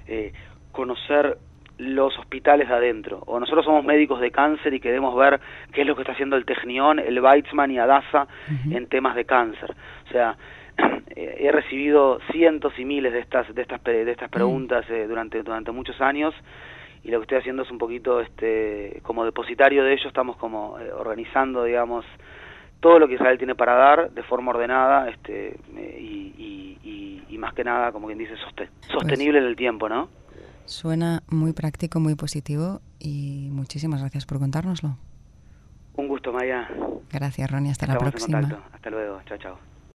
eh, 0.07 0.33
conocer 0.73 1.39
los 1.81 2.19
hospitales 2.19 2.69
de 2.69 2.75
adentro? 2.75 3.23
O 3.27 3.41
nosotros 3.41 3.65
somos 3.65 3.85
médicos 3.85 4.21
de 4.21 4.31
cáncer 4.31 4.73
y 4.75 4.81
queremos 4.81 5.17
ver 5.17 5.41
qué 5.73 5.83
es 5.83 5.87
lo 5.87 5.95
que 5.95 6.03
está 6.03 6.13
haciendo 6.13 6.37
el 6.37 6.45
Technion, 6.45 6.99
el 6.99 7.21
Weizmann 7.21 7.71
y 7.71 7.79
Adasa 7.79 8.27
en 8.71 8.87
temas 8.87 9.15
de 9.15 9.25
cáncer. 9.25 9.75
O 10.07 10.13
sea, 10.13 10.37
he 11.17 11.51
recibido 11.53 12.21
cientos 12.31 12.79
y 12.79 12.85
miles 12.85 13.13
de 13.13 13.21
estas 13.21 13.53
de 13.55 13.63
estas 13.63 13.83
de 13.83 14.11
estas 14.11 14.29
mm. 14.29 14.33
preguntas 14.33 14.85
eh, 14.91 15.07
durante 15.07 15.43
durante 15.43 15.73
muchos 15.73 16.01
años 16.01 16.35
y 17.03 17.11
lo 17.11 17.19
que 17.19 17.23
estoy 17.23 17.39
haciendo 17.39 17.63
es 17.63 17.71
un 17.71 17.79
poquito 17.79 18.21
este 18.21 19.01
como 19.03 19.25
depositario 19.25 19.85
de 19.85 19.95
ello 19.95 20.09
estamos 20.09 20.37
como 20.37 20.79
eh, 20.79 20.93
organizando 20.93 21.65
digamos 21.65 22.05
todo 22.81 22.99
lo 22.99 23.09
que 23.09 23.15
Israel 23.15 23.39
tiene 23.39 23.55
para 23.55 23.75
dar 23.75 24.11
de 24.11 24.23
forma 24.23 24.51
ordenada 24.51 25.09
este 25.09 25.57
eh, 25.77 25.97
y, 25.99 26.29
más 27.41 27.55
que 27.55 27.65
nada 27.65 27.91
como 27.91 28.07
quien 28.07 28.19
dice 28.19 28.35
sostenible 28.93 29.39
en 29.39 29.47
el 29.47 29.57
tiempo 29.57 29.89
no 29.89 30.11
suena 30.71 31.23
muy 31.29 31.53
práctico 31.53 32.01
muy 32.01 32.15
positivo 32.15 32.81
y 32.99 33.49
muchísimas 33.51 34.01
gracias 34.01 34.25
por 34.25 34.39
contárnoslo. 34.39 34.97
Un 35.97 36.09
gusto 36.09 36.33
Maya. 36.33 36.69
Gracias 37.13 37.51
Ronnie. 37.51 37.73
Hasta 37.73 37.87
la 37.87 37.99
próxima. 37.99 38.39
hasta 38.73 38.91
luego. 38.91 39.21
Chao 39.27 39.39
chao 39.39 39.80